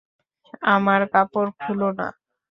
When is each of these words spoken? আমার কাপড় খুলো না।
আমার 0.67 1.01
কাপড় 1.13 1.49
খুলো 1.61 1.89
না। 1.97 2.07